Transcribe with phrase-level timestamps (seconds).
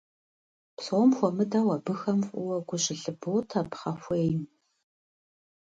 [0.77, 4.41] Псом хуэмыдэу абыхэм фӀыуэ гу щылъыботэ пхъэхуейм.